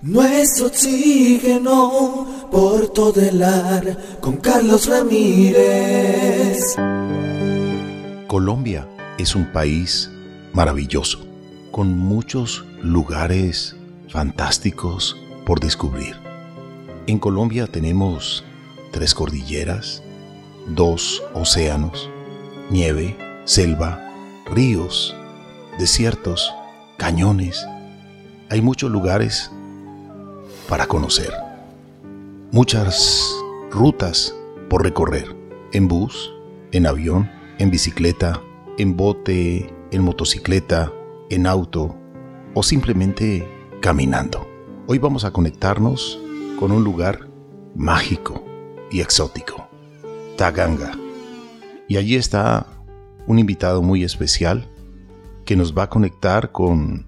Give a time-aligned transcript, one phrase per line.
[0.00, 6.76] Nuestro oxígeno por todo el ar con Carlos Ramírez.
[8.28, 8.88] Colombia
[9.18, 10.08] es un país
[10.52, 11.26] maravilloso,
[11.72, 13.74] con muchos lugares
[14.08, 16.14] fantásticos por descubrir.
[17.08, 18.44] En Colombia tenemos
[18.92, 20.04] tres cordilleras,
[20.68, 22.08] dos océanos,
[22.70, 24.00] nieve, selva,
[24.46, 25.16] ríos,
[25.76, 26.54] desiertos,
[26.98, 27.66] cañones.
[28.48, 29.50] Hay muchos lugares
[30.68, 31.32] para conocer.
[32.52, 33.34] Muchas
[33.70, 34.34] rutas
[34.68, 35.34] por recorrer,
[35.72, 36.30] en bus,
[36.72, 38.42] en avión, en bicicleta,
[38.76, 40.92] en bote, en motocicleta,
[41.30, 41.96] en auto
[42.54, 43.48] o simplemente
[43.80, 44.46] caminando.
[44.86, 46.20] Hoy vamos a conectarnos
[46.58, 47.28] con un lugar
[47.74, 48.44] mágico
[48.90, 49.68] y exótico,
[50.36, 50.92] Taganga.
[51.88, 52.66] Y allí está
[53.26, 54.68] un invitado muy especial
[55.44, 57.06] que nos va a conectar con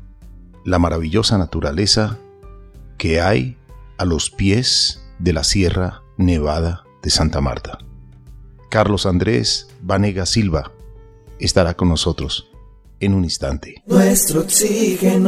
[0.65, 2.19] la maravillosa naturaleza
[3.01, 3.57] que hay
[3.97, 7.79] a los pies de la Sierra Nevada de Santa Marta.
[8.69, 10.71] Carlos Andrés Vanega Silva
[11.39, 12.51] estará con nosotros
[13.01, 13.83] en un instante.
[13.87, 15.25] Nuestro oxígeno.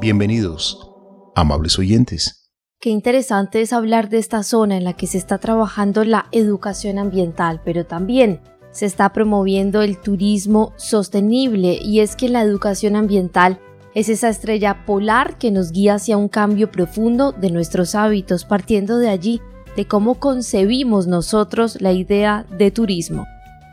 [0.00, 0.90] Bienvenidos,
[1.34, 2.50] amables oyentes.
[2.80, 6.98] Qué interesante es hablar de esta zona en la que se está trabajando la educación
[6.98, 13.60] ambiental, pero también se está promoviendo el turismo sostenible y es que la educación ambiental
[13.94, 18.98] es esa estrella polar que nos guía hacia un cambio profundo de nuestros hábitos, partiendo
[18.98, 19.40] de allí,
[19.76, 23.26] de cómo concebimos nosotros la idea de turismo.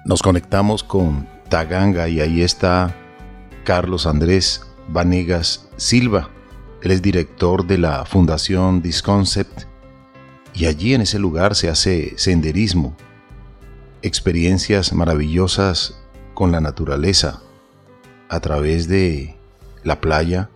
[0.06, 2.96] Nos conectamos con Taganga y ahí está
[3.64, 6.30] Carlos Andrés Vanegas Silva.
[6.84, 9.64] Él es director de la Fundación Disconcept
[10.54, 12.96] y allí en ese lugar se hace senderismo,
[14.02, 16.00] experiencias maravillosas
[16.34, 17.42] con la naturaleza
[18.30, 19.41] a través de
[19.84, 20.50] la playa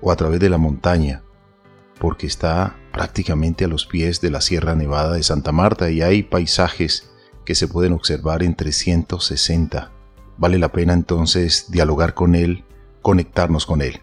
[0.00, 1.22] o a través de la montaña,
[1.98, 6.22] porque está prácticamente a los pies de la Sierra Nevada de Santa Marta y hay
[6.22, 7.10] paisajes
[7.44, 9.90] que se pueden observar en 360.
[10.36, 12.64] Vale la pena entonces dialogar con él,
[13.02, 14.00] conectarnos con él.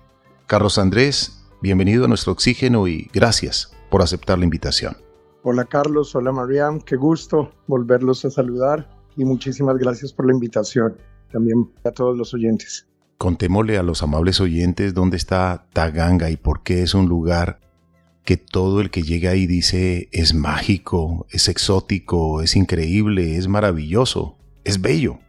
[0.48, 4.98] Carlos Andrés, bienvenido a nuestro oxígeno y gracias por aceptar la invitación.
[5.44, 10.98] Hola Carlos, hola Mariam, qué gusto volverlos a saludar y muchísimas gracias por la invitación,
[11.32, 12.88] también a todos los oyentes.
[13.18, 17.60] Contémosle a los amables oyentes dónde está Taganga y por qué es un lugar
[18.26, 24.36] que todo el que llega ahí dice es mágico, es exótico, es increíble, es maravilloso,
[24.64, 25.20] es bello.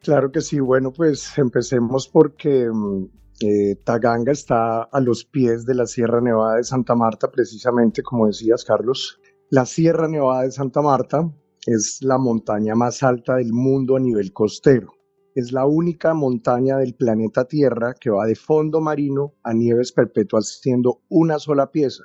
[0.00, 3.04] Claro que sí, bueno, pues empecemos porque mm,
[3.40, 8.26] eh, Taganga está a los pies de la Sierra Nevada de Santa Marta, precisamente como
[8.26, 9.18] decías, Carlos.
[9.50, 11.28] La Sierra Nevada de Santa Marta
[11.66, 14.93] es la montaña más alta del mundo a nivel costero
[15.34, 20.60] es la única montaña del planeta Tierra que va de fondo marino a nieves perpetuas
[20.60, 22.04] siendo una sola pieza.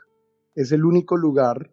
[0.56, 1.72] Es el único lugar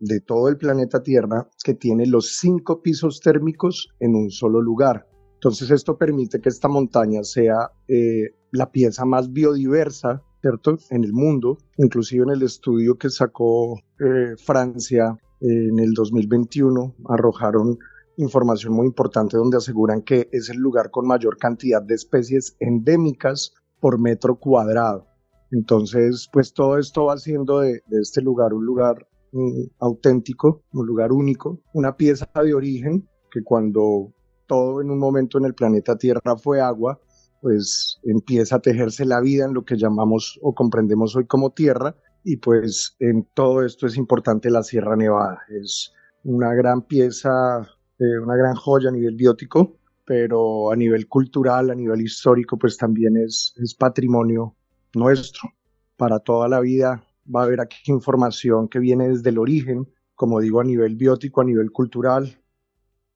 [0.00, 5.06] de todo el planeta Tierra que tiene los cinco pisos térmicos en un solo lugar.
[5.34, 10.78] Entonces esto permite que esta montaña sea eh, la pieza más biodiversa, ¿cierto?
[10.90, 17.78] En el mundo, inclusive en el estudio que sacó eh, Francia en el 2021, arrojaron
[18.18, 23.54] información muy importante donde aseguran que es el lugar con mayor cantidad de especies endémicas
[23.80, 25.06] por metro cuadrado.
[25.50, 31.12] Entonces, pues todo esto va haciendo de, este lugar un lugar mm, auténtico, un lugar
[31.12, 34.12] único, una pieza de origen que cuando
[34.46, 37.00] todo en un momento en el planeta Tierra fue agua,
[37.40, 41.94] pues empieza a tejerse la vida en lo que llamamos o comprendemos hoy como Tierra
[42.24, 45.42] y pues en todo esto es importante la Sierra Nevada.
[45.48, 45.92] Es
[46.24, 51.74] una gran pieza eh, una gran joya a nivel biótico, pero a nivel cultural, a
[51.74, 54.56] nivel histórico, pues también es, patrimonio
[54.94, 55.50] nuestro.
[55.96, 57.04] Para toda la vida
[57.34, 61.40] va a haber aquí información que viene desde el origen, como digo, a nivel biótico,
[61.40, 62.40] a nivel cultural.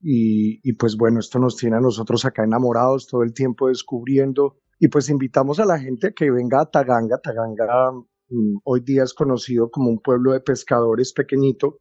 [0.01, 4.59] Y, pues bueno, esto nos tiene a nosotros acá enamorados todo el tiempo descubriendo.
[4.81, 7.19] Y pues invitamos a la gente que venga a Taganga.
[7.19, 7.93] Taganga
[8.29, 11.79] mm, hoy día es conocido como un pueblo de pescadores pequeñito,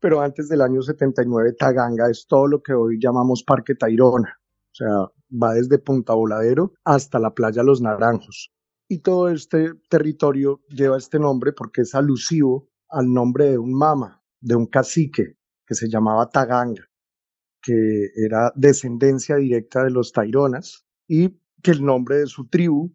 [0.00, 4.74] pero antes del año 79 Taganga es todo lo que hoy llamamos Parque Tairona, o
[4.74, 4.88] sea,
[5.30, 8.52] va desde Punta Voladero hasta la playa Los Naranjos.
[8.88, 14.22] Y todo este territorio lleva este nombre porque es alusivo al nombre de un mama,
[14.40, 15.36] de un cacique
[15.66, 16.88] que se llamaba Taganga,
[17.62, 22.92] que era descendencia directa de los Taironas y que el nombre de su tribu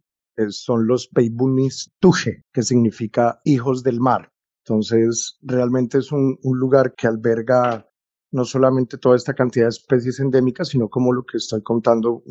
[0.50, 4.34] son los Peibunis Tuje, que significa hijos del mar.
[4.68, 7.88] Entonces, realmente es un, lugar que alberga
[8.32, 12.24] no solamente toda esta cantidad de especies endémicas, sino como lo que estoy contando,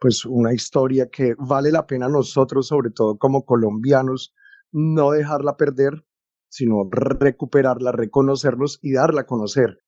[0.00, 4.34] pues una historia que vale la pena nosotros, sobre todo como colombianos,
[4.72, 6.02] no dejarla perder,
[6.48, 9.78] sino recuperarla, reconocerlos y darla a conocer,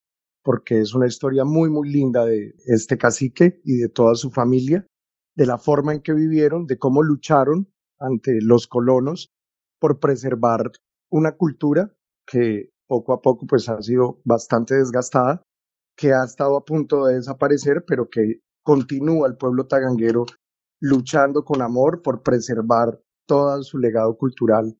[0.42, 4.86] porque es una historia muy, muy linda de este cacique y de toda su familia,
[5.34, 9.32] de la forma en que vivieron, de cómo lucharon ante los colonos
[9.78, 10.70] por preservar
[11.10, 11.92] una cultura
[12.26, 15.42] que poco a poco pues ha sido bastante desgastada,
[15.96, 20.24] que ha estado a punto de desaparecer, pero que continúa el pueblo taganguero
[20.80, 24.76] luchando con amor por preservar todo su legado cultural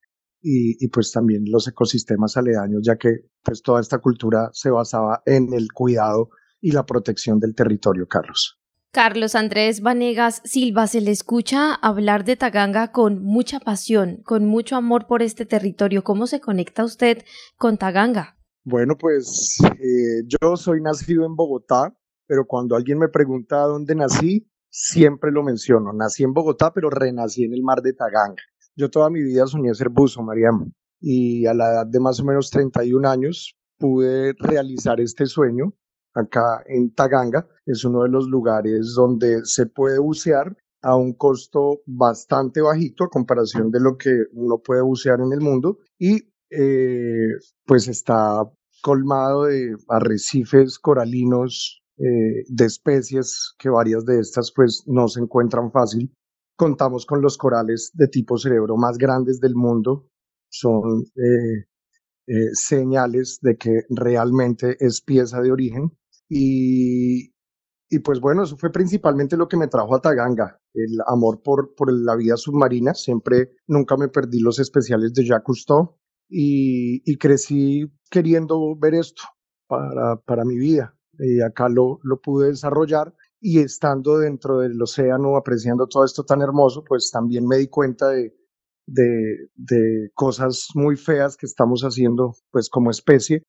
[0.46, 5.54] y, pues también los ecosistemas aledaños, ya que pues toda esta cultura se basaba en
[5.54, 6.28] el cuidado
[6.60, 8.58] y la protección del territorio, Carlos.
[8.94, 14.76] Carlos Andrés Vanegas Silva se le escucha hablar de Taganga con mucha pasión, con mucho
[14.76, 16.04] amor por este territorio.
[16.04, 17.24] ¿Cómo se conecta usted
[17.58, 18.36] con Taganga?
[18.62, 21.92] Bueno, pues eh, yo soy nacido en Bogotá,
[22.28, 25.92] pero cuando alguien me pregunta dónde nací, siempre lo menciono.
[25.92, 28.44] Nací en Bogotá, pero renací en el mar de Taganga.
[28.76, 30.70] Yo toda mi vida soñé ser buzo, Mariam,
[31.00, 35.74] y a la edad de más o menos 31 años pude realizar este sueño
[36.14, 37.46] acá en Taganga.
[37.66, 43.08] Es uno de los lugares donde se puede bucear a un costo bastante bajito a
[43.08, 47.32] comparación de lo que uno puede bucear en el mundo y eh,
[47.64, 48.42] pues está
[48.82, 55.72] colmado de arrecifes coralinos eh, de especies que varias de estas pues no se encuentran
[55.72, 56.12] fácil.
[56.54, 60.10] Contamos con los corales de tipo cerebro más grandes del mundo.
[60.50, 65.96] Son eh, señales de que realmente es pieza de origen.
[66.28, 67.32] Y,
[67.90, 71.74] y pues bueno, eso fue principalmente lo que me trajo a Taganga, el amor por,
[71.74, 72.94] por la vida submarina.
[72.94, 75.96] Siempre, nunca me perdí los especiales de Jacques Cousteau
[76.28, 79.22] y, y crecí queriendo ver esto
[79.68, 80.96] para, para mi vida.
[81.18, 86.42] Y acá lo, lo pude desarrollar y estando dentro del océano, apreciando todo esto tan
[86.42, 88.34] hermoso, pues también me di cuenta de,
[88.86, 93.44] de, de cosas muy feas que estamos haciendo pues como especie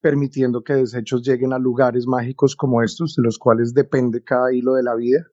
[0.00, 4.74] permitiendo que desechos lleguen a lugares mágicos como estos, de los cuales depende cada hilo
[4.74, 5.26] de la vida.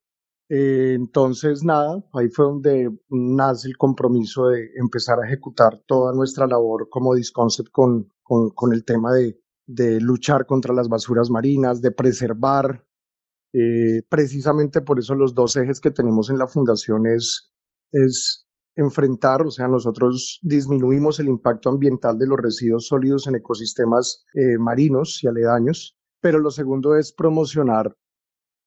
[0.50, 6.46] Eh, entonces, nada, ahí fue donde nace el compromiso de empezar a ejecutar toda nuestra
[6.46, 11.82] labor como Disconcept con, con, con el tema de, de, luchar contra las basuras marinas,
[11.82, 12.86] de preservar.
[13.54, 17.54] Eh, precisamente por eso los dos ejes que tenemos en la fundación es,
[17.92, 18.45] es
[18.76, 24.58] enfrentar, o sea, nosotros disminuimos el impacto ambiental de los residuos sólidos en ecosistemas eh,
[24.58, 27.96] marinos y aledaños, pero lo segundo es promocionar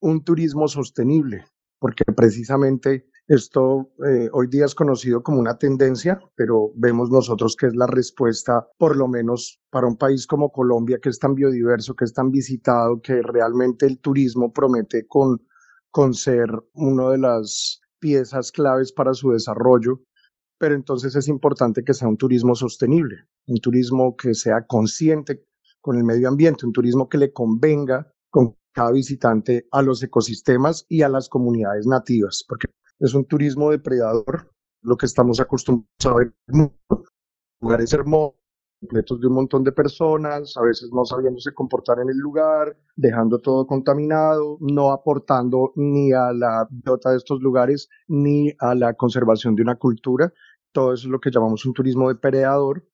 [0.00, 1.44] un turismo sostenible,
[1.78, 7.66] porque precisamente esto eh, hoy día es conocido como una tendencia, pero vemos nosotros que
[7.66, 11.94] es la respuesta, por lo menos para un país como Colombia, que es tan biodiverso,
[11.94, 15.46] que es tan visitado, que realmente el turismo promete con,
[15.90, 20.02] con ser uno de las piezas claves para su desarrollo,
[20.58, 25.44] pero entonces es importante que sea un turismo sostenible, un turismo que sea consciente
[25.80, 30.84] con el medio ambiente, un turismo que le convenga con cada visitante a los ecosistemas
[30.88, 32.68] y a las comunidades nativas, porque
[32.98, 34.50] es un turismo depredador,
[34.82, 36.34] lo que estamos acostumbrados a ver,
[37.60, 38.37] lugares hermosos,
[38.80, 43.40] completos de un montón de personas, a veces no sabiéndose comportar en el lugar, dejando
[43.40, 49.54] todo contaminado, no aportando ni a la biota de estos lugares ni a la conservación
[49.54, 50.32] de una cultura.
[50.72, 52.86] Todo eso es lo que llamamos un turismo depredador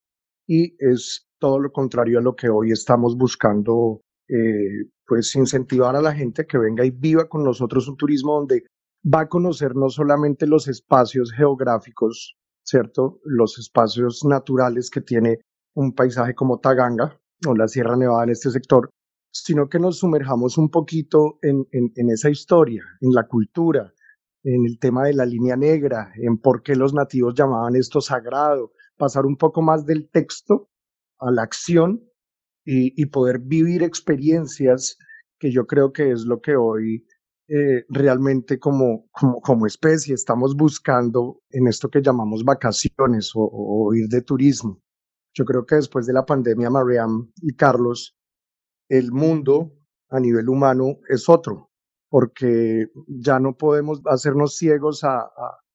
[0.46, 6.02] y es todo lo contrario a lo que hoy estamos buscando, eh, pues incentivar a
[6.02, 8.64] la gente que venga y viva con nosotros un turismo donde
[9.04, 13.20] va a conocer no solamente los espacios geográficos, ¿cierto?
[13.24, 15.40] Los espacios naturales que tiene
[15.74, 18.90] un paisaje como Taganga o la Sierra Nevada en este sector,
[19.32, 23.92] sino que nos sumerjamos un poquito en, en, esa historia, en la cultura,
[24.44, 28.72] en el tema de la línea negra, en por qué los nativos llamaban esto sagrado,
[28.96, 30.68] pasar un poco más del texto
[31.18, 32.02] a la acción
[32.64, 34.96] y, poder vivir experiencias
[35.38, 37.06] que yo creo que es lo que hoy
[37.48, 43.94] eh, realmente como, como, como, especie estamos buscando en esto que llamamos vacaciones o, o
[43.94, 44.80] ir de turismo.
[45.34, 48.16] Yo creo que después de la pandemia, Mariam y Carlos,
[48.88, 49.72] el mundo
[50.08, 51.70] a nivel humano es otro,
[52.08, 55.30] porque ya no podemos hacernos ciegos a,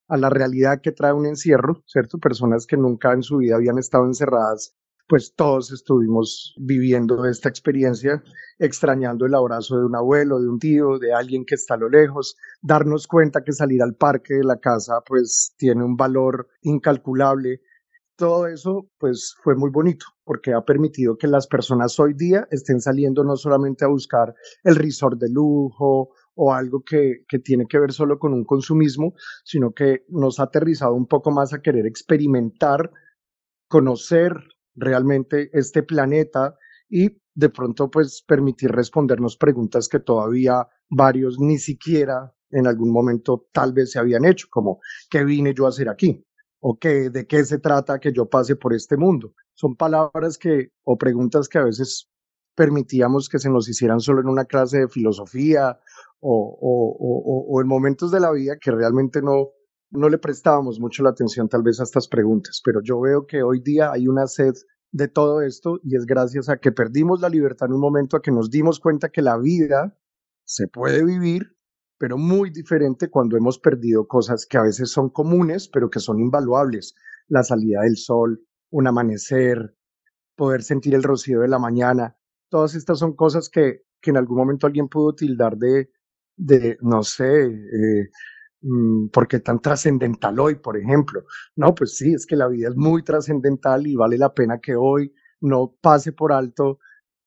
[0.08, 2.18] la realidad que trae un encierro, ¿cierto?
[2.18, 4.74] Personas que nunca en su vida habían estado encerradas,
[5.08, 8.24] pues todos estuvimos viviendo esta experiencia,
[8.58, 11.90] extrañando el abrazo de un abuelo, de un tío, de alguien que está a lo
[11.90, 17.62] lejos, darnos cuenta que salir al parque de la casa pues tiene un valor incalculable,
[18.20, 22.82] todo eso pues fue muy bonito porque ha permitido que las personas hoy día estén
[22.82, 27.80] saliendo no solamente a buscar el resort de lujo o algo que, que, tiene que
[27.80, 29.14] ver solo con un consumismo,
[29.46, 32.92] sino que nos ha aterrizado un poco más a querer experimentar
[33.70, 34.34] conocer
[34.76, 36.56] realmente este planeta
[36.90, 43.48] y de pronto pues permitir respondernos preguntas que todavía varios ni siquiera en algún momento
[43.54, 46.26] tal vez se habían hecho, como ¿qué vine yo a hacer aquí?
[46.62, 49.34] ¿O qué, de qué se trata que yo pase por este mundo?
[49.54, 52.10] Son palabras que o preguntas que a veces
[52.56, 55.80] permitíamos que se nos hicieran solo en una clase de filosofía
[56.20, 59.52] o, o, o, en momentos de la vida que realmente no,
[59.92, 63.44] no le prestábamos mucho la atención tal vez a estas preguntas, pero yo veo que
[63.44, 64.54] hoy día hay una sed
[64.92, 68.22] de todo esto y es gracias a que perdimos la libertad en un momento, a
[68.22, 69.98] que nos dimos cuenta que la vida
[70.44, 71.56] se puede vivir,
[72.00, 76.20] pero muy diferente cuando hemos perdido cosas que a veces son comunes, pero que son
[76.20, 76.96] invaluables.
[77.28, 78.42] La salida del sol,
[78.72, 79.76] un amanecer,
[80.36, 82.18] poder sentir el rocío de la mañana.
[82.50, 85.92] Todas estas son cosas que, que en algún momento alguien pudo tildar de,
[86.38, 88.10] de no sé, eh,
[88.62, 91.24] Mm, ¿por qué tan trascendental hoy, por ejemplo?
[91.56, 94.76] No, pues sí, es que la vida es muy trascendental y vale la pena que
[94.76, 96.80] hoy no pase por alto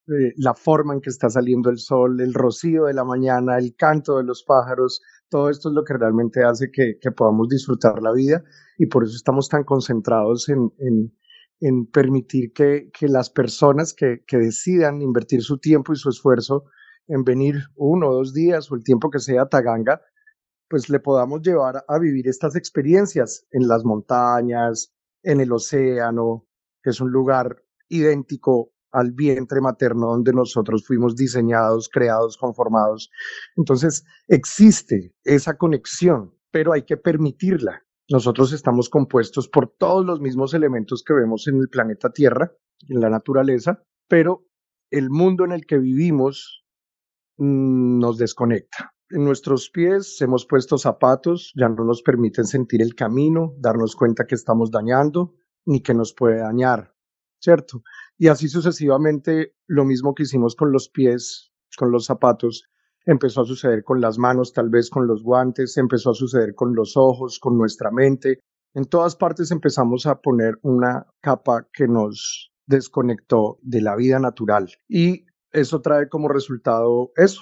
[0.07, 3.73] eh, la forma en que está saliendo el sol, el rocío de la mañana, el
[3.75, 8.11] canto de los pájaros, todo esto es lo que realmente hace que, podamos disfrutar la
[8.11, 8.43] vida
[8.77, 10.73] y por eso estamos tan concentrados en,
[11.59, 16.65] en, permitir que, que, las personas que, que decidan invertir su tiempo y su esfuerzo
[17.07, 20.01] en venir uno o dos días o el tiempo que sea a Taganga,
[20.69, 24.93] pues le podamos llevar a vivir estas experiencias en las montañas,
[25.23, 26.45] en el océano,
[26.81, 33.09] que es un lugar idéntico al vientre materno donde nosotros fuimos diseñados, creados, conformados.
[33.57, 37.83] Entonces, existe esa conexión, pero hay que permitirla.
[38.09, 42.51] Nosotros estamos compuestos por todos los mismos elementos que vemos en el planeta Tierra,
[42.87, 44.45] en la naturaleza, pero
[44.91, 46.63] el mundo en el que vivimos
[47.37, 48.93] mm, nos desconecta.
[49.09, 54.25] En nuestros pies hemos puesto zapatos, ya no nos permiten sentir el camino, darnos cuenta
[54.25, 55.35] que estamos dañando,
[55.65, 56.93] ni que nos puede dañar,
[57.43, 57.83] ¿cierto?
[58.17, 62.63] Y así sucesivamente, lo mismo que hicimos con los pies, con los zapatos,
[63.05, 66.73] empezó a suceder con las manos, tal vez con los guantes, empezó a suceder con
[66.73, 68.39] los ojos, con nuestra mente.
[68.73, 74.69] En todas partes empezamos a poner una capa que nos desconectó de la vida natural.
[74.87, 77.41] Y eso trae como resultado eso,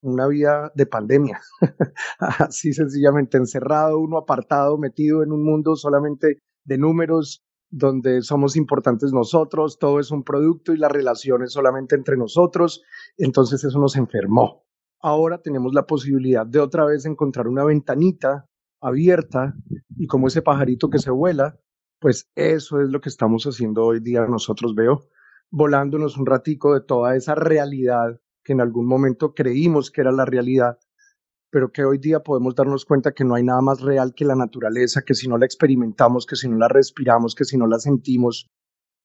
[0.00, 1.40] una vida de pandemia,
[2.18, 9.12] así sencillamente encerrado, uno apartado, metido en un mundo solamente de números, donde somos importantes
[9.12, 12.82] nosotros, todo es un producto y la relación es solamente entre nosotros,
[13.16, 14.66] entonces eso nos enfermó.
[15.00, 18.46] Ahora tenemos la posibilidad de otra vez encontrar una ventanita
[18.80, 19.54] abierta
[19.96, 21.58] y como ese pajarito que se vuela,
[21.98, 25.08] pues eso es lo que estamos haciendo hoy día nosotros, veo,
[25.50, 30.26] volándonos un ratico de toda esa realidad que en algún momento creímos que era la
[30.26, 30.78] realidad,
[31.52, 34.34] pero que hoy día podemos darnos cuenta que no hay nada más real que la
[34.34, 37.78] naturaleza, que si no la experimentamos, que si no la respiramos, que si no la
[37.78, 38.48] sentimos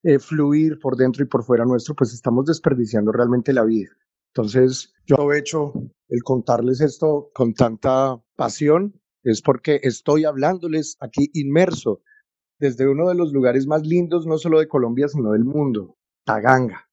[0.03, 3.89] eh, fluir por dentro y por fuera nuestro, pues estamos desperdiciando realmente la vida.
[4.33, 5.73] Entonces, yo hecho
[6.07, 12.01] el contarles esto con tanta pasión, es porque estoy hablándoles aquí inmerso
[12.59, 16.87] desde uno de los lugares más lindos, no solo de Colombia, sino del mundo, Taganga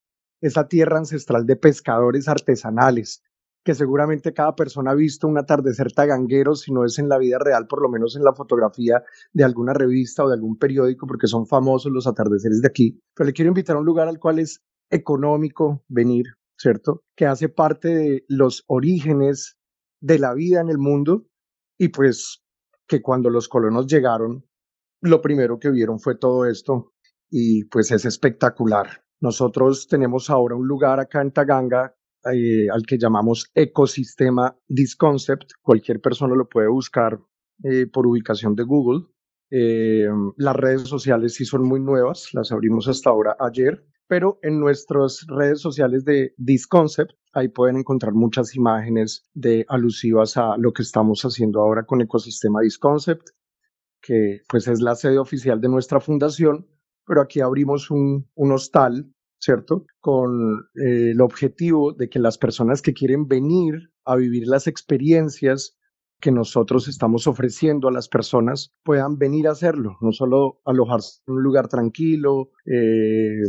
[0.45, 3.23] esa tierra ancestral de pescadores artesanales,
[3.65, 7.39] que seguramente cada persona ha visto un atardecer taganguero, si no es en la vida
[7.39, 9.03] real, por lo menos en la fotografía
[9.33, 13.01] de alguna revista o de algún periódico, porque son famosos los atardeceres de aquí.
[13.15, 16.27] Pero le quiero invitar a un lugar al cual es económico venir,
[16.59, 17.05] ¿cierto?
[17.17, 19.57] Que hace parte de los orígenes
[20.03, 21.27] de la vida en el mundo
[21.79, 22.45] y pues
[22.87, 24.45] que cuando los colonos llegaron,
[25.01, 26.93] lo primero que vieron fue todo esto
[27.31, 29.05] y pues es espectacular.
[29.21, 31.97] Nosotros tenemos ahora un lugar acá en Taganga
[32.33, 35.53] eh, al que llamamos ecosistema Disconcept.
[35.63, 37.19] Cualquier persona lo puede buscar
[37.63, 39.07] eh, por ubicación de Google.
[39.51, 44.59] Eh, las redes sociales sí son muy nuevas, las abrimos hasta ahora ayer, pero en
[44.59, 50.83] nuestras redes sociales de Disconcept ahí pueden encontrar muchas imágenes de alusivas a lo que
[50.83, 53.29] estamos haciendo ahora con Ecosistema Disconcept,
[54.01, 56.67] que pues es la sede oficial de nuestra fundación
[57.07, 59.87] pero aquí abrimos un, hostal, ¿cierto?
[60.01, 65.77] Con eh, el objetivo de que las personas que quieren venir a vivir las experiencias
[66.25, 71.35] que nosotros estamos ofreciendo a las personas puedan venir a hacerlo, no solo alojarse en
[71.35, 73.43] un lugar tranquilo, eh,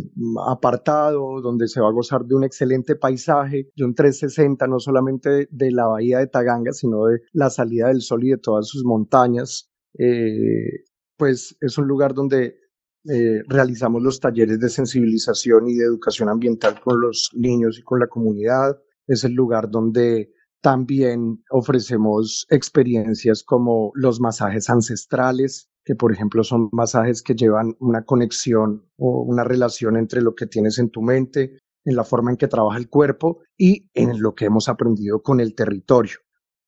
[0.46, 5.48] apartado, donde se va a gozar de un excelente paisaje, de un 360, no solamente
[5.50, 8.84] de, la bahía de Taganga, sino de la salida del sol y de todas sus
[8.84, 9.72] montañas.
[9.98, 10.84] Eh,
[11.18, 12.58] pues es un lugar donde
[13.08, 18.00] eh, realizamos los talleres de sensibilización y de educación ambiental con los niños y con
[18.00, 18.82] la comunidad.
[19.08, 20.32] Es el lugar donde
[20.62, 28.04] también ofrecemos experiencias como los masajes ancestrales, que por ejemplo son masajes que llevan una
[28.04, 32.38] conexión o una relación entre lo que tienes en tu mente, en la forma en
[32.38, 36.18] que trabaja el cuerpo y en lo que hemos aprendido con el territorio,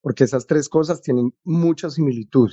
[0.01, 2.51] porque esas tres cosas tienen mucha similitud.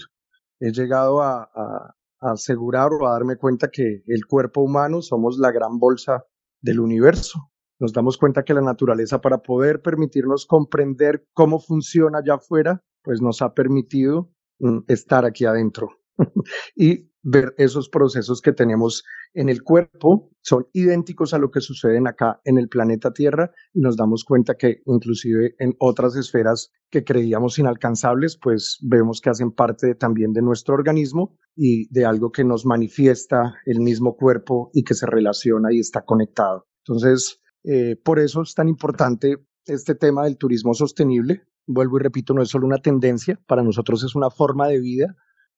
[0.61, 1.95] He llegado a,
[2.33, 6.25] asegurar o a darme cuenta que el cuerpo humano somos la gran bolsa
[6.61, 7.51] del universo.
[7.79, 13.21] Nos damos cuenta que la naturaleza para poder permitirnos comprender cómo funciona allá afuera, pues
[13.21, 15.91] nos ha permitido mm, estar aquí adentro.
[16.77, 19.03] y ver esos procesos que tenemos
[19.33, 23.81] en el cuerpo son idénticos a lo que suceden acá en el planeta Tierra y
[23.81, 29.53] nos damos cuenta que inclusive en otras esferas que creíamos inalcanzables, pues vemos que hacen
[29.53, 34.85] parte también de nuestro organismo y de algo que nos manifiesta el mismo cuerpo y
[34.85, 36.67] que se relaciona y está conectado.
[36.87, 41.45] Entonces, eh, por eso es tan importante este tema del turismo sostenible.
[41.67, 45.17] Vuelvo y repito, no es solo una tendencia, para nosotros es una forma de vida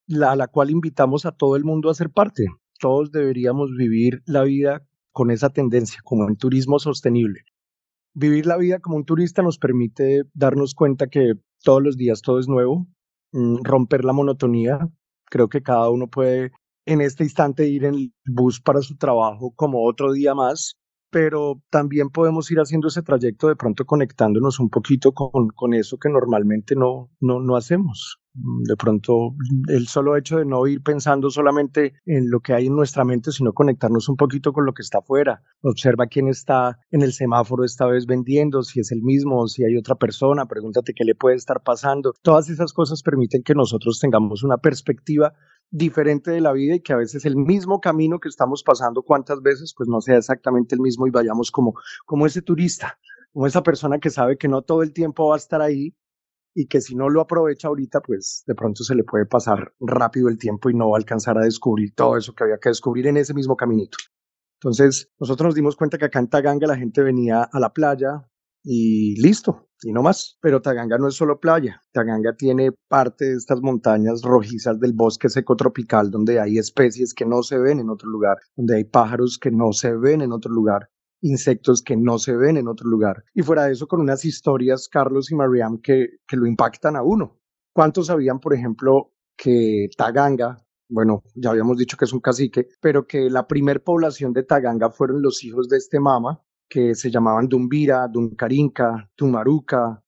[0.09, 2.47] a la cual invitamos a todo el mundo a ser parte.
[2.79, 7.41] Todos deberíamos vivir la vida con esa tendencia, como el turismo sostenible.
[8.15, 12.39] Vivir la vida como un turista nos permite darnos cuenta que todos los días todo
[12.39, 12.87] es nuevo,
[13.33, 14.79] mm, romper la monotonía.
[15.27, 16.53] Creo que cada uno puede
[16.87, 20.77] en este instante ir en el bus para su trabajo como otro día más
[21.11, 25.97] pero también podemos ir haciendo ese trayecto de pronto conectándonos un poquito con, con eso
[25.99, 28.19] que normalmente no, no, no hacemos.
[28.39, 29.35] De pronto,
[29.69, 33.33] el solo hecho de no ir pensando solamente en lo que hay en nuestra mente,
[33.33, 35.43] sino conectarnos un poquito con lo que está afuera.
[35.63, 39.77] Observa quién está en el semáforo esta vez vendiendo, si es el mismo, si hay
[39.79, 42.13] otra persona, pregúntate qué le puede estar pasando.
[42.23, 45.33] Todas esas cosas permiten que nosotros tengamos una perspectiva
[45.71, 49.41] diferente de la vida y que a veces el mismo camino que estamos pasando cuántas
[49.41, 51.75] veces pues no sea exactamente el mismo y vayamos como,
[52.05, 52.99] como ese turista,
[53.33, 55.95] como esa persona que sabe que no todo el tiempo va a estar ahí
[56.57, 60.31] y que si no lo aprovecha ahorita pues de pronto se le puede pasar rápido
[60.31, 63.07] el tiempo y no va a alcanzar a descubrir todo eso que había que descubrir
[63.07, 63.99] en ese mismo caminito.
[64.61, 68.27] Entonces nosotros nos dimos cuenta que acá en Taganga la gente venía a la playa,
[68.69, 70.39] y listo, y no más.
[70.41, 75.29] Pero Taganga no es solo playa, Taganga tiene parte de estas montañas rojizas del bosque
[75.29, 79.39] seco tropical donde hay especies que no se ven en otro lugar, donde hay pájaros
[79.39, 80.89] que no se ven en otro lugar,
[81.21, 83.25] insectos que no se ven en otro lugar.
[83.35, 87.03] Y fuera de eso, con unas historias, Carlos y Mariam, que, que lo impactan a
[87.03, 87.39] uno.
[87.73, 93.07] ¿Cuántos sabían, por ejemplo, que Taganga, bueno, ya habíamos dicho que es un cacique, pero
[93.07, 97.49] que la primer población de Taganga fueron los hijos de este mama, que se llamaban
[97.49, 100.03] Dumbira, Duncarinca, Tumaruca,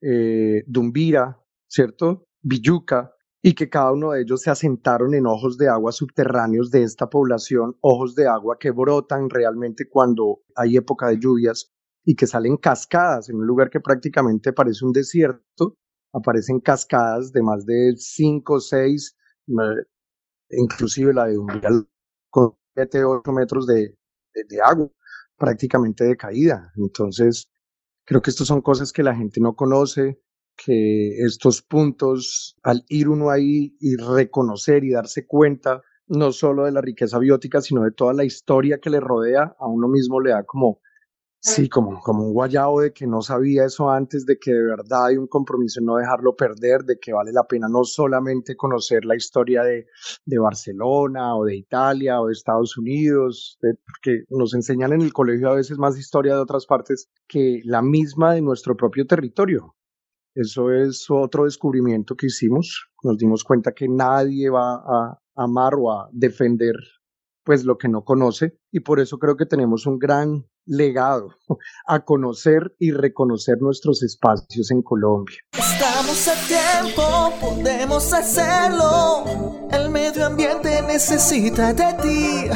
[0.00, 2.26] eh, Dumbira, ¿cierto?
[2.42, 3.14] Villuca,
[3.46, 7.10] y que cada uno de ellos se asentaron en ojos de agua subterráneos de esta
[7.10, 11.70] población, ojos de agua que brotan realmente cuando hay época de lluvias
[12.06, 15.76] y que salen cascadas en un lugar que prácticamente parece un desierto,
[16.14, 19.14] aparecen cascadas de más de 5, 6,
[20.48, 21.68] inclusive la de Dumbira
[22.30, 23.94] con 7, 8 metros de
[24.64, 24.88] agua
[25.36, 26.72] prácticamente de caída.
[26.76, 27.50] Entonces,
[28.06, 30.18] creo que estas son cosas que la gente no conoce,
[30.56, 36.72] que estos puntos, al ir uno ahí y reconocer y darse cuenta, no solo de
[36.72, 40.30] la riqueza biótica, sino de toda la historia que le rodea, a uno mismo le
[40.30, 40.80] da como
[41.46, 45.08] Sí, como, como un guayabo de que no sabía eso antes, de que de verdad
[45.08, 49.04] hay un compromiso en no dejarlo perder, de que vale la pena no solamente conocer
[49.04, 49.84] la historia de,
[50.24, 55.50] de Barcelona o de Italia o de Estados Unidos, porque nos enseñan en el colegio
[55.50, 59.74] a veces más historia de otras partes que la misma de nuestro propio territorio.
[60.34, 62.88] Eso es otro descubrimiento que hicimos.
[63.02, 66.74] Nos dimos cuenta que nadie va a amar o a defender
[67.44, 71.28] pues lo que no conoce y por eso creo que tenemos un gran legado
[71.86, 75.36] a conocer y reconocer nuestros espacios en Colombia.
[75.52, 79.68] Estamos a tiempo, podemos hacerlo.
[79.70, 82.48] El medio ambiente necesita de ti,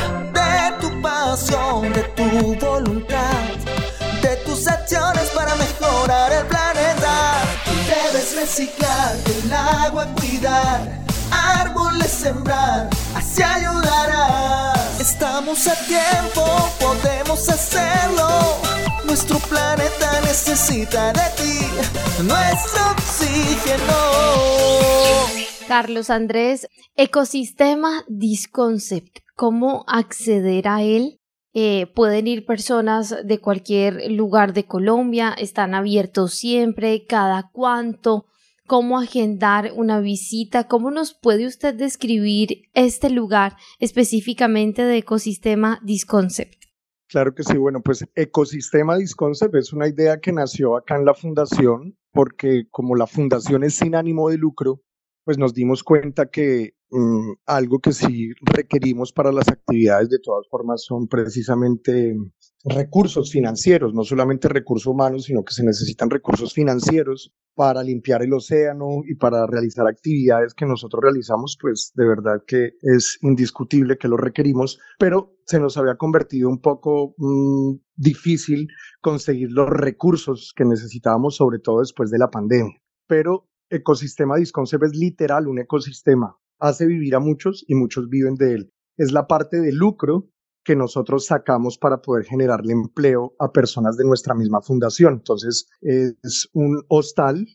[10.38, 15.00] cuidar, árboles sembrar, así ayudarás.
[15.00, 16.44] Estamos a tiempo,
[16.80, 18.28] podemos hacerlo.
[19.04, 21.66] Nuestro planeta necesita de ti,
[22.24, 23.94] nuestro oxígeno.
[25.66, 31.20] Carlos Andrés, ecosistema Disconcept, ¿cómo acceder a él?
[31.54, 38.26] Eh, pueden ir personas de cualquier lugar de Colombia, están abiertos siempre, cada cuánto
[38.68, 46.66] cómo agendar una visita, cómo nos puede usted describir este lugar específicamente de ecosistema Disconcept.
[47.08, 51.14] Claro que sí, bueno, pues ecosistema Disconcept es una idea que nació acá en la
[51.14, 54.82] fundación porque como la fundación es sin ánimo de lucro,
[55.24, 60.46] pues nos dimos cuenta que mm, algo que sí requerimos para las actividades de todas
[60.48, 62.14] formas son precisamente
[62.64, 68.32] recursos financieros, no solamente recursos humanos, sino que se necesitan recursos financieros para limpiar el
[68.32, 74.08] océano y para realizar actividades que nosotros realizamos, pues de verdad que es indiscutible que
[74.08, 78.68] lo requerimos, pero se nos había convertido un poco mm, difícil
[79.00, 82.80] conseguir los recursos que necesitábamos, sobre todo después de la pandemia.
[83.06, 88.54] Pero ecosistema Disconcept es literal un ecosistema, hace vivir a muchos y muchos viven de
[88.54, 88.72] él.
[88.96, 90.28] Es la parte de lucro
[90.64, 95.14] que nosotros sacamos para poder generarle empleo a personas de nuestra misma fundación.
[95.14, 97.46] Entonces, es un hostal,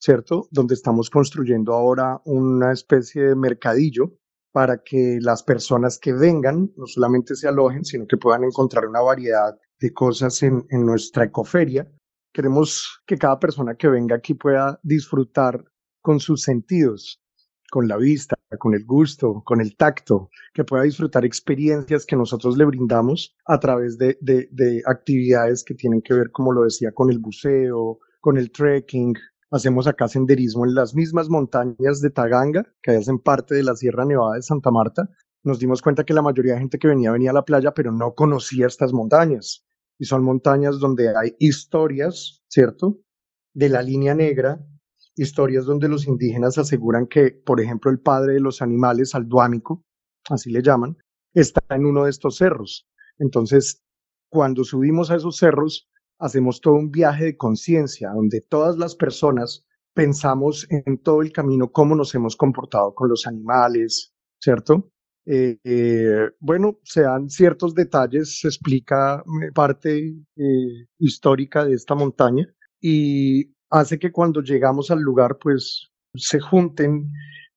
[0.00, 0.48] ¿cierto?
[0.50, 4.14] Donde estamos construyendo ahora una especie de mercadillo
[4.52, 9.00] para que las personas que vengan no solamente se alojen, sino que puedan encontrar una
[9.00, 11.86] variedad de cosas en, en nuestra ecoferia.
[12.32, 15.62] Queremos que cada persona que venga aquí pueda disfrutar
[16.02, 17.20] con sus sentidos,
[17.70, 22.56] con la vista, con el gusto, con el tacto, que pueda disfrutar experiencias que nosotros
[22.56, 27.10] le brindamos a través de, de, actividades que tienen que ver, como lo decía, con
[27.10, 29.14] el buceo, con el trekking.
[29.50, 34.04] Hacemos acá senderismo en las mismas montañas de Taganga, que hacen parte de la Sierra
[34.04, 35.08] Nevada de Santa Marta.
[35.42, 37.92] Nos dimos cuenta que la mayoría de gente que venía venía a la playa, pero
[37.92, 39.64] no conocía estas montañas.
[39.98, 42.98] Y son montañas donde hay historias, ¿cierto?
[43.54, 44.60] De la línea negra,
[45.16, 49.82] historias donde los indígenas aseguran que, por ejemplo, el padre de los animales, Alduámico,
[50.28, 50.96] así le llaman,
[51.34, 52.86] está en uno de estos cerros.
[53.18, 53.82] Entonces,
[54.30, 59.66] cuando subimos a esos cerros, hacemos todo un viaje de conciencia, donde todas las personas
[59.94, 64.90] pensamos en todo el camino cómo nos hemos comportado con los animales, ¿cierto?
[65.24, 70.14] Eh, eh, bueno, se dan ciertos detalles, se explica eh, parte
[70.98, 72.46] histórica de esta montaña
[72.80, 77.10] y hace que cuando llegamos al lugar, pues se junten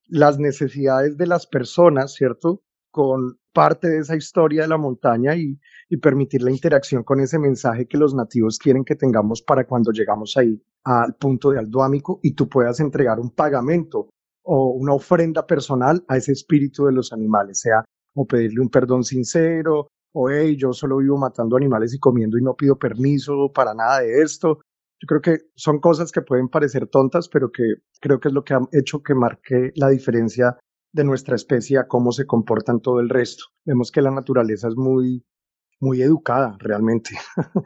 [0.08, 2.62] las necesidades de las personas, ¿cierto?
[2.92, 5.60] Con parte de esa historia de la montaña y,
[6.02, 10.38] permitir la interacción con ese mensaje que los nativos quieren que tengamos para cuando llegamos
[10.38, 14.08] ahí al punto de aldoámico y tú puedas entregar un pagamento
[14.44, 19.04] o una ofrenda personal a ese espíritu de los animales, sea o pedirle un perdón
[19.04, 23.74] sincero, o hey, yo solo vivo matando animales y comiendo y no pido permiso para
[23.74, 24.60] nada de esto,
[25.02, 27.64] yo creo que son cosas que pueden parecer tontas, pero que
[28.02, 30.58] creo que es lo que ha hecho que marque la diferencia
[30.92, 33.46] de nuestra especie a cómo se comporta en todo el resto.
[33.66, 35.24] Vemos que la naturaleza es muy,
[35.80, 37.12] muy educada realmente.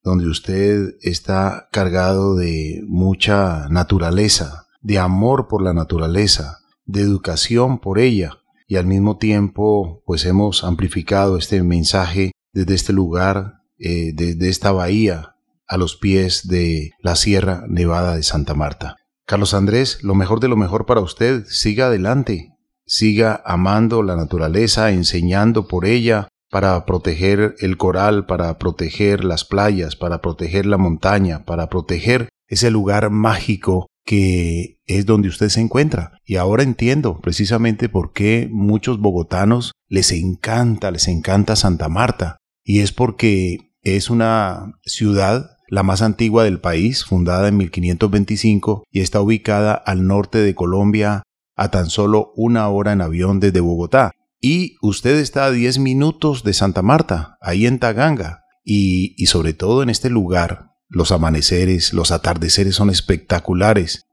[0.09, 7.99] donde usted está cargado de mucha naturaleza, de amor por la naturaleza, de educación por
[7.99, 14.49] ella, y al mismo tiempo pues hemos amplificado este mensaje desde este lugar, eh, desde
[14.49, 15.35] esta bahía,
[15.67, 18.97] a los pies de la Sierra Nevada de Santa Marta.
[19.27, 22.55] Carlos Andrés, lo mejor de lo mejor para usted, siga adelante,
[22.87, 29.97] siga amando la naturaleza, enseñando por ella, para proteger el coral, para proteger las playas,
[29.97, 36.13] para proteger la montaña, para proteger ese lugar mágico que es donde usted se encuentra.
[36.25, 42.39] Y ahora entiendo precisamente por qué muchos bogotanos les encanta, les encanta Santa Marta.
[42.65, 49.01] Y es porque es una ciudad la más antigua del país, fundada en 1525 y
[49.01, 51.23] está ubicada al norte de Colombia
[51.57, 54.13] a tan solo una hora en avión desde Bogotá.
[54.41, 58.45] Y usted está a 10 minutos de Santa Marta, ahí en Taganga.
[58.65, 64.07] Y, sobre todo en este lugar, los amaneceres, los atardeceres son espectaculares.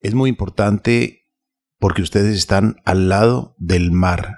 [0.00, 1.28] Es muy importante
[1.78, 4.36] porque ustedes están al lado del mar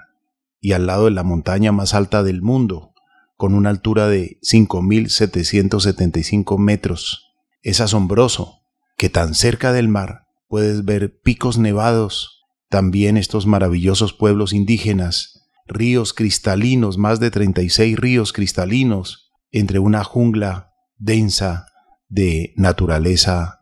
[0.61, 2.93] y al lado de la montaña más alta del mundo,
[3.35, 7.35] con una altura de 5.775 metros.
[7.61, 8.61] Es asombroso
[8.95, 12.42] que tan cerca del mar puedes ver picos nevados,
[12.73, 20.71] también estos maravillosos pueblos indígenas, ríos cristalinos, más de 36 ríos cristalinos, entre una jungla
[20.97, 21.67] densa
[22.09, 23.59] de naturaleza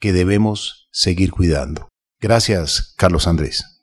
[0.00, 1.86] que debemos seguir cuidando.
[2.20, 3.78] Gracias, Carlos Andrés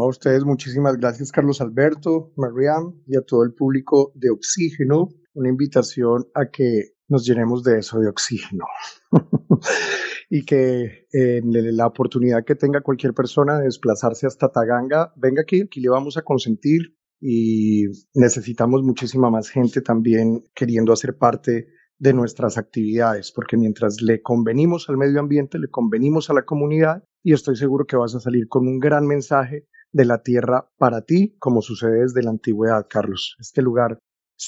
[0.00, 5.10] a ustedes muchísimas gracias, Carlos Alberto, Mariam y a todo el público de Oxígeno.
[5.34, 8.64] Una invitación a que nos llenemos de eso, de oxígeno.
[10.30, 15.62] y que en la oportunidad que tenga cualquier persona de desplazarse hasta Taganga, venga aquí,
[15.62, 22.14] aquí le vamos a consentir y necesitamos muchísima más gente también queriendo hacer parte de
[22.14, 27.34] nuestras actividades, porque mientras le convenimos al medio ambiente, le convenimos a la comunidad y
[27.34, 31.36] estoy seguro que vas a salir con un gran mensaje de la tierra para ti,
[31.38, 33.36] como sucede desde la antigüedad, Carlos.
[33.38, 33.98] Este lugar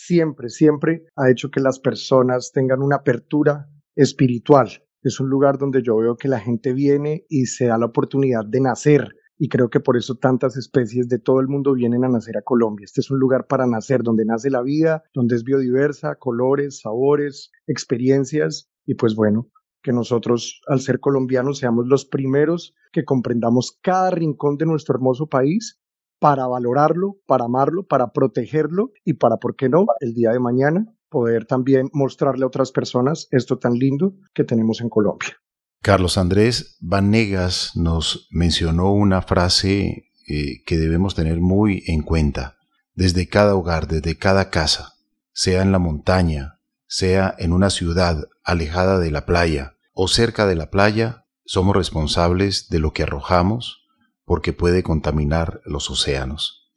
[0.03, 4.69] siempre, siempre ha hecho que las personas tengan una apertura espiritual.
[5.03, 8.45] Es un lugar donde yo veo que la gente viene y se da la oportunidad
[8.47, 9.09] de nacer.
[9.37, 12.43] Y creo que por eso tantas especies de todo el mundo vienen a nacer a
[12.43, 12.85] Colombia.
[12.85, 17.51] Este es un lugar para nacer, donde nace la vida, donde es biodiversa, colores, sabores,
[17.67, 18.71] experiencias.
[18.87, 19.51] Y pues bueno,
[19.83, 25.27] que nosotros, al ser colombianos, seamos los primeros que comprendamos cada rincón de nuestro hermoso
[25.27, 25.81] país
[26.25, 30.87] para valorarlo, para amarlo, para protegerlo y para, ¿por qué no?, el día de mañana
[31.11, 35.37] poder también mostrarle a otras personas esto tan lindo que tenemos en Colombia.
[35.83, 42.57] Carlos Andrés Vanegas nos mencionó una frase eh, que debemos tener muy en cuenta.
[42.95, 44.95] Desde cada hogar, desde cada casa,
[45.35, 50.57] sea en la montaña, sea en una ciudad alejada de la playa, o cerca de
[50.57, 53.84] la playa, somos responsables de lo que arrojamos
[54.25, 56.71] porque puede contaminar los océanos.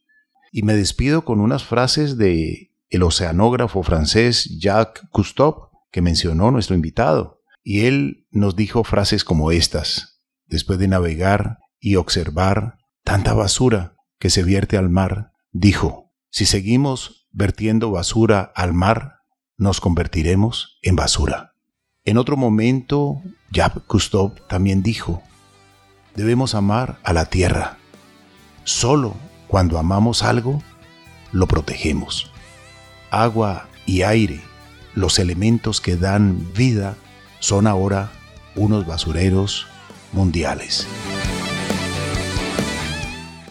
[0.52, 6.76] Y me despido con unas frases de el oceanógrafo francés Jacques Cousteau que mencionó nuestro
[6.76, 7.42] invitado.
[7.64, 14.30] Y él nos dijo frases como estas, después de navegar y observar tanta basura que
[14.30, 19.20] se vierte al mar, dijo, si seguimos vertiendo basura al mar,
[19.58, 21.54] nos convertiremos en basura.
[22.06, 25.24] En otro momento, Jacques Cousteau también dijo,
[26.18, 27.78] debemos amar a la tierra.
[28.64, 29.16] Solo
[29.48, 30.64] cuando amamos algo,
[31.32, 32.32] lo protegemos.
[33.12, 34.42] Agua y aire,
[34.96, 36.96] los elementos que dan vida,
[37.40, 38.12] son ahora
[38.56, 39.68] unos basureros
[40.12, 40.88] mundiales.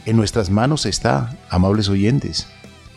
[0.04, 2.48] En nuestras manos está, amables oyentes,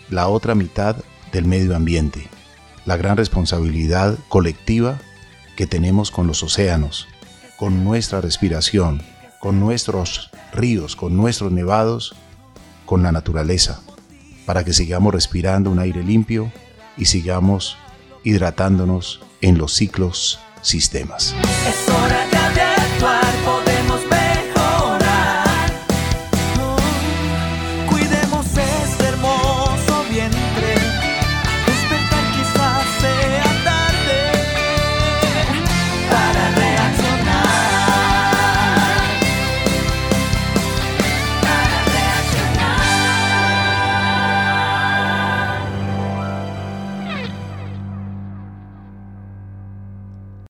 [0.10, 0.96] la otra mitad
[1.32, 2.28] del medio ambiente,
[2.86, 4.98] la gran responsabilidad colectiva
[5.56, 7.08] que tenemos con los océanos,
[7.56, 9.04] con nuestra respiración,
[9.40, 12.16] con nuestros ríos, con nuestros nevados,
[12.86, 13.82] con la naturaleza,
[14.46, 16.52] para que sigamos respirando un aire limpio
[16.98, 17.78] y sigamos
[18.24, 21.36] hidratándonos en los ciclos sistemas.